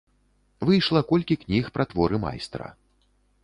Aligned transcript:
Выйшла 0.69 1.03
колькі 1.11 1.39
кніг 1.43 1.69
пра 1.77 1.87
творы 1.95 2.15
майстра. 2.27 2.67